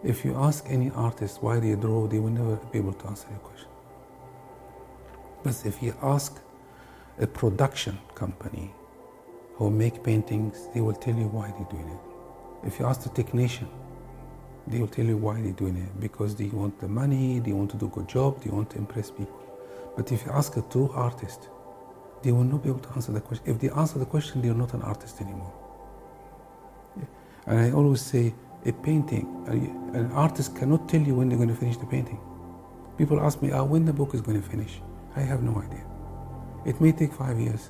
If 0.04 0.24
you 0.24 0.36
ask 0.36 0.66
any 0.68 0.92
artist 0.92 1.42
why 1.42 1.60
they 1.60 1.76
draw, 1.76 2.08
they 2.08 2.20
will 2.20 2.30
never 2.30 2.56
be 2.72 2.78
able 2.80 2.94
to 2.94 3.08
answer 3.08 3.28
your 3.30 3.40
question. 3.40 3.70
But 5.44 5.66
if 5.66 5.82
you 5.82 5.96
ask 6.02 6.40
a 7.20 7.28
production 7.28 7.98
company 8.14 8.74
who 9.56 9.72
make 9.72 10.04
paintings, 10.04 10.68
they 10.74 10.82
will 10.82 10.94
tell 10.94 11.16
you 11.16 11.28
why 11.28 11.52
they're 11.52 11.72
doing 11.72 11.90
it. 11.90 12.68
If 12.68 12.80
you 12.80 12.86
ask 12.86 13.02
the 13.02 13.10
technician, 13.10 13.68
they 14.68 14.80
will 14.80 14.88
tell 14.88 15.06
you 15.06 15.18
why 15.18 15.42
they're 15.42 15.52
doing 15.54 15.78
it 15.78 16.00
because 16.00 16.36
they 16.36 16.48
want 16.48 16.80
the 16.80 16.88
money, 16.88 17.40
they 17.40 17.54
want 17.54 17.72
to 17.72 17.78
do 17.78 17.88
a 17.88 17.90
good 17.90 18.08
job, 18.08 18.44
they 18.44 18.50
want 18.50 18.70
to 18.72 18.78
impress 18.78 19.10
people. 19.10 19.42
But 19.96 20.12
if 20.12 20.26
you 20.26 20.32
ask 20.32 20.58
a 20.58 20.62
true 20.62 20.92
artist, 20.94 21.50
they 22.22 22.32
will 22.32 22.44
not 22.44 22.64
be 22.64 22.70
able 22.70 22.80
to 22.80 22.90
answer 22.94 23.12
the 23.12 23.22
question. 23.22 23.46
If 23.48 23.60
they 23.60 23.70
answer 23.70 23.98
the 23.98 24.06
question, 24.06 24.42
they're 24.42 24.54
not 24.54 24.74
an 24.74 24.82
artist 24.82 25.22
anymore. 25.22 25.54
And 27.46 27.60
I 27.60 27.72
always 27.72 28.02
say, 28.02 28.36
A 28.66 28.72
painting, 28.72 29.46
an 29.94 30.12
artist 30.12 30.56
cannot 30.56 30.90
tell 30.90 31.02
you 31.02 31.16
when 31.16 31.30
they're 31.30 31.38
going 31.38 31.50
to 31.50 31.56
finish 31.56 31.78
the 31.78 31.86
painting. 31.86 32.20
People 32.98 33.20
ask 33.20 33.42
me, 33.42 33.52
oh, 33.52 33.64
when 33.64 33.86
the 33.86 33.94
book 33.94 34.14
is 34.14 34.22
going 34.22 34.42
to 34.42 34.48
finish. 34.48 34.82
I 35.16 35.22
have 35.22 35.44
no 35.44 35.62
idea. 35.62 35.86
It 36.66 36.82
may 36.82 36.92
take 36.92 37.14
five 37.14 37.40
years. 37.40 37.70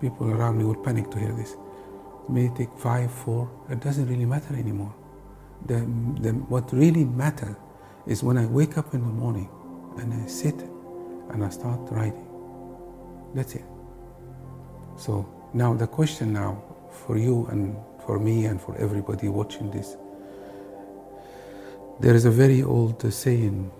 People 0.00 0.30
around 0.30 0.58
me 0.58 0.64
will 0.64 0.76
panic 0.76 1.10
to 1.10 1.18
hear 1.18 1.32
this. 1.32 1.52
It 1.52 2.30
may 2.30 2.48
take 2.48 2.70
five, 2.78 3.12
four. 3.12 3.50
It 3.68 3.80
doesn't 3.80 4.08
really 4.08 4.24
matter 4.24 4.54
anymore. 4.54 4.94
The, 5.66 5.80
the, 6.20 6.32
what 6.48 6.72
really 6.72 7.04
matters 7.04 7.56
is 8.06 8.22
when 8.22 8.38
I 8.38 8.46
wake 8.46 8.78
up 8.78 8.94
in 8.94 9.00
the 9.00 9.06
morning 9.06 9.48
and 9.98 10.14
I 10.14 10.26
sit 10.26 10.54
and 11.30 11.44
I 11.44 11.48
start 11.50 11.80
writing. 11.90 12.26
That's 13.34 13.54
it. 13.54 13.64
So 14.96 15.28
now 15.54 15.74
the 15.74 15.86
question 15.86 16.32
now 16.32 16.62
for 16.90 17.16
you 17.16 17.46
and 17.46 17.76
for 18.04 18.18
me 18.18 18.46
and 18.46 18.60
for 18.60 18.76
everybody 18.76 19.28
watching 19.28 19.70
this, 19.70 19.96
there 22.02 22.16
is 22.16 22.24
a 22.24 22.30
very 22.30 22.62
old 22.64 23.04
uh, 23.04 23.10
saying 23.10 23.70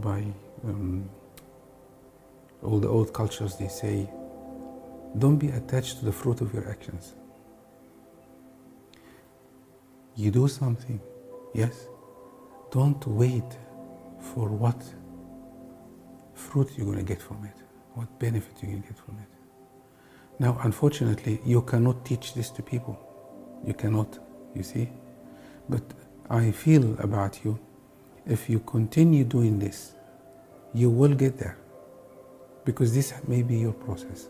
by 0.00 0.24
um, 0.64 1.08
all 2.62 2.78
the 2.78 2.88
old 2.88 3.12
cultures. 3.12 3.56
They 3.56 3.68
say, 3.68 4.08
"Don't 5.18 5.36
be 5.36 5.50
attached 5.50 5.98
to 5.98 6.04
the 6.06 6.12
fruit 6.12 6.40
of 6.40 6.54
your 6.54 6.66
actions." 6.68 7.14
You 10.16 10.30
do 10.30 10.48
something, 10.48 11.00
yes. 11.54 11.86
Don't 12.70 13.06
wait 13.06 13.50
for 14.32 14.48
what 14.48 14.80
fruit 16.34 16.68
you're 16.76 16.86
going 16.86 16.98
to 16.98 17.04
get 17.04 17.22
from 17.22 17.44
it, 17.44 17.58
what 17.94 18.18
benefit 18.18 18.52
you're 18.60 18.70
going 18.72 18.82
to 18.82 18.88
get 18.88 18.98
from 18.98 19.16
it. 19.18 19.32
Now, 20.38 20.58
unfortunately, 20.62 21.40
you 21.44 21.62
cannot 21.62 22.04
teach 22.04 22.34
this 22.34 22.48
to 22.50 22.62
people. 22.62 22.98
You 23.66 23.74
cannot, 23.74 24.18
you 24.54 24.62
see. 24.62 24.88
But 25.68 25.84
I 26.30 26.52
feel 26.52 26.96
about 27.00 27.44
you, 27.44 27.58
if 28.24 28.48
you 28.48 28.60
continue 28.60 29.24
doing 29.24 29.58
this, 29.58 29.94
you 30.72 30.88
will 30.88 31.14
get 31.14 31.38
there. 31.38 31.58
Because 32.64 32.94
this 32.94 33.12
may 33.26 33.42
be 33.42 33.58
your 33.58 33.72
process. 33.72 34.28